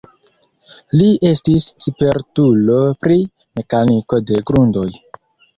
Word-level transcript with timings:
Li 1.01 1.09
estis 1.31 1.67
spertulo 1.85 2.79
pri 3.07 3.19
mekaniko 3.61 4.23
de 4.31 4.45
grundoj. 4.51 4.91